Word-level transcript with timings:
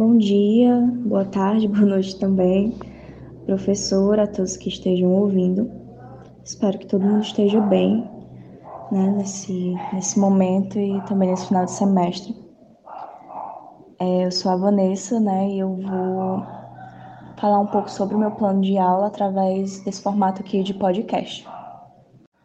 Bom 0.00 0.16
dia, 0.16 0.80
boa 1.04 1.26
tarde, 1.26 1.68
boa 1.68 1.84
noite 1.84 2.18
também, 2.18 2.74
professor, 3.44 4.18
a 4.18 4.26
todos 4.26 4.56
que 4.56 4.70
estejam 4.70 5.12
ouvindo. 5.12 5.70
Espero 6.42 6.78
que 6.78 6.86
todo 6.86 7.04
mundo 7.04 7.20
esteja 7.20 7.60
bem 7.60 8.10
né, 8.90 9.14
nesse, 9.18 9.76
nesse 9.92 10.18
momento 10.18 10.78
e 10.78 10.98
também 11.02 11.28
nesse 11.28 11.48
final 11.48 11.66
de 11.66 11.72
semestre. 11.72 12.34
É, 13.98 14.24
eu 14.24 14.32
sou 14.32 14.50
a 14.50 14.56
Vanessa, 14.56 15.20
né, 15.20 15.50
e 15.50 15.58
eu 15.58 15.74
vou 15.74 16.46
falar 17.36 17.58
um 17.58 17.66
pouco 17.66 17.90
sobre 17.90 18.14
o 18.16 18.18
meu 18.18 18.30
plano 18.30 18.62
de 18.62 18.78
aula 18.78 19.08
através 19.08 19.80
desse 19.80 20.02
formato 20.02 20.40
aqui 20.40 20.62
de 20.62 20.72
podcast. 20.72 21.46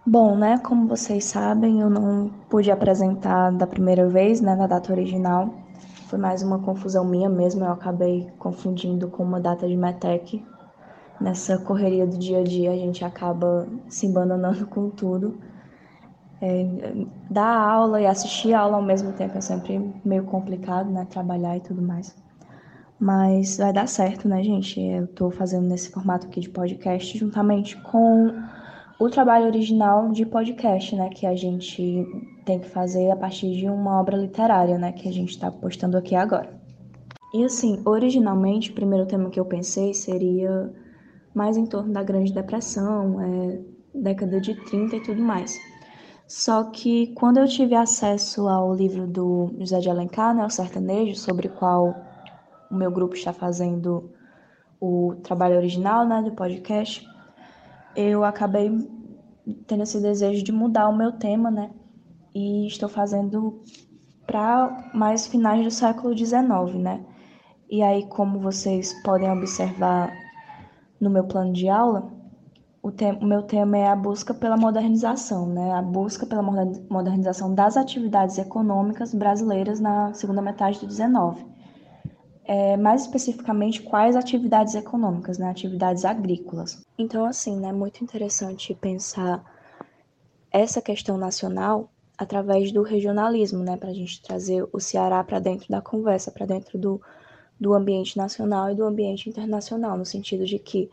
Bom, 0.05 0.35
né, 0.35 0.57
como 0.57 0.89
vocês 0.89 1.23
sabem, 1.23 1.79
eu 1.79 1.89
não 1.89 2.29
pude 2.49 2.69
apresentar 2.69 3.53
da 3.53 3.65
primeira 3.65 4.09
vez, 4.09 4.41
né, 4.41 4.57
na 4.57 4.67
data 4.67 4.91
original. 4.91 5.63
Foi 6.05 6.19
mais 6.19 6.43
uma 6.43 6.59
confusão 6.59 7.03
minha 7.03 7.27
mesmo, 7.27 7.65
eu 7.65 7.71
acabei 7.71 8.31
confundindo 8.37 9.07
com 9.07 9.23
uma 9.23 9.39
data 9.39 9.67
de 9.67 9.75
METEC. 9.75 10.45
Nessa 11.19 11.57
correria 11.57 12.05
do 12.05 12.15
dia 12.17 12.41
a 12.41 12.43
dia, 12.43 12.71
a 12.71 12.75
gente 12.75 13.03
acaba 13.03 13.67
se 13.89 14.07
abandonando 14.07 14.67
com 14.67 14.89
tudo. 14.91 15.39
É, 16.39 17.05
dar 17.29 17.57
aula 17.57 17.99
e 17.99 18.05
assistir 18.05 18.53
a 18.53 18.59
aula 18.59 18.75
ao 18.77 18.83
mesmo 18.83 19.13
tempo 19.13 19.35
é 19.35 19.41
sempre 19.41 19.93
meio 20.05 20.25
complicado, 20.25 20.91
né? 20.91 21.07
Trabalhar 21.09 21.57
e 21.57 21.61
tudo 21.61 21.81
mais. 21.81 22.15
Mas 22.99 23.57
vai 23.57 23.73
dar 23.73 23.87
certo, 23.87 24.27
né, 24.27 24.43
gente? 24.43 24.79
Eu 24.79 25.07
tô 25.07 25.31
fazendo 25.31 25.67
nesse 25.67 25.89
formato 25.89 26.27
aqui 26.27 26.39
de 26.39 26.49
podcast 26.49 27.17
juntamente 27.17 27.75
com 27.81 28.31
o 28.99 29.09
trabalho 29.09 29.45
original 29.45 30.09
de 30.11 30.25
podcast, 30.25 30.95
né? 30.95 31.09
Que 31.09 31.25
a 31.25 31.35
gente 31.35 32.05
tem 32.45 32.59
que 32.59 32.69
fazer 32.69 33.11
a 33.11 33.15
partir 33.15 33.55
de 33.55 33.67
uma 33.67 33.99
obra 33.99 34.15
literária, 34.15 34.77
né? 34.77 34.91
Que 34.91 35.09
a 35.09 35.11
gente 35.11 35.31
está 35.31 35.51
postando 35.51 35.97
aqui 35.97 36.15
agora. 36.15 36.49
E 37.33 37.43
assim, 37.43 37.81
originalmente, 37.85 38.71
o 38.71 38.75
primeiro 38.75 39.05
tema 39.05 39.29
que 39.29 39.39
eu 39.39 39.45
pensei 39.45 39.93
seria 39.93 40.71
mais 41.33 41.57
em 41.57 41.65
torno 41.65 41.91
da 41.91 42.01
Grande 42.01 42.31
Depressão, 42.31 43.19
é, 43.21 43.59
década 43.93 44.39
de 44.39 44.55
30 44.65 44.95
e 44.95 45.03
tudo 45.03 45.21
mais. 45.21 45.59
Só 46.27 46.63
que 46.63 47.07
quando 47.13 47.37
eu 47.37 47.47
tive 47.47 47.75
acesso 47.75 48.47
ao 48.47 48.73
livro 48.73 49.05
do 49.05 49.53
José 49.59 49.79
de 49.79 49.89
Alencar, 49.89 50.33
né, 50.33 50.45
o 50.45 50.49
Sertanejo, 50.49 51.15
sobre 51.15 51.47
o 51.47 51.51
qual 51.51 51.93
o 52.71 52.75
meu 52.75 52.89
grupo 52.89 53.13
está 53.13 53.33
fazendo 53.33 54.09
o 54.79 55.15
trabalho 55.21 55.57
original, 55.57 56.07
né, 56.07 56.21
do 56.21 56.31
podcast, 56.31 57.05
eu 57.95 58.23
acabei 58.23 58.71
tendo 59.67 59.83
esse 59.83 59.99
desejo 60.01 60.43
de 60.43 60.51
mudar 60.51 60.89
o 60.89 60.95
meu 60.95 61.11
tema, 61.11 61.51
né, 61.51 61.71
e 62.33 62.67
estou 62.67 62.89
fazendo 62.89 63.63
para 64.25 64.91
mais 64.93 65.27
finais 65.27 65.63
do 65.63 65.71
século 65.71 66.17
XIX, 66.17 66.75
né. 66.75 67.05
E 67.69 67.81
aí, 67.81 68.05
como 68.07 68.39
vocês 68.39 68.93
podem 69.03 69.31
observar 69.31 70.11
no 70.99 71.09
meu 71.09 71.23
plano 71.25 71.53
de 71.53 71.67
aula, 71.67 72.11
o, 72.81 72.89
o, 72.89 73.25
meu 73.25 73.41
tema 73.41 73.77
é 73.77 73.87
a 73.87 73.95
busca 73.95 74.31
pela 74.31 74.55
modernização, 74.55 75.47
né? 75.47 75.73
A 75.73 75.81
busca 75.81 76.25
pela 76.25 76.43
modernização 76.43 77.53
das 77.55 77.75
atividades 77.75 78.37
econômicas 78.37 79.13
brasileiras 79.13 79.79
na 79.79 80.13
segunda 80.13 80.41
metade 80.41 80.79
do 80.79 80.85
19. 80.85 81.43
É, 82.47 82.77
mais 82.77 83.01
especificamente, 83.01 83.81
quais 83.81 84.15
atividades 84.15 84.75
econômicas, 84.75 85.37
né? 85.37 85.49
Atividades 85.49 86.05
agrícolas. 86.05 86.85
Então, 86.97 87.25
assim, 87.25 87.59
né? 87.59 87.73
Muito 87.73 88.03
interessante 88.03 88.73
pensar 88.75 89.43
essa 90.51 90.81
questão 90.81 91.17
nacional 91.17 91.89
através 92.17 92.71
do 92.71 92.83
regionalismo, 92.83 93.63
né? 93.63 93.75
Para 93.77 93.89
a 93.89 93.93
gente 93.93 94.21
trazer 94.21 94.67
o 94.71 94.79
Ceará 94.79 95.23
para 95.23 95.39
dentro 95.39 95.67
da 95.69 95.81
conversa, 95.81 96.31
para 96.31 96.45
dentro 96.45 96.77
do, 96.77 97.01
do 97.59 97.73
ambiente 97.73 98.15
nacional 98.15 98.71
e 98.71 98.75
do 98.75 98.85
ambiente 98.85 99.27
internacional, 99.27 99.97
no 99.97 100.05
sentido 100.05 100.45
de 100.45 100.59
que 100.59 100.89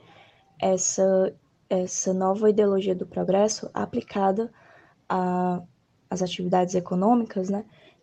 essa 0.58 1.34
essa 1.72 2.12
nova 2.12 2.50
ideologia 2.50 2.94
do 2.94 3.06
progresso 3.06 3.70
aplicada 3.72 4.52
às 5.08 6.22
atividades 6.22 6.74
econômicas, 6.74 7.48
né, 7.48 7.64